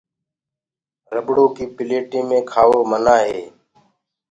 [1.13, 3.41] رٻڙو ڪيٚ پليٽي مي کآوو منآه هي۔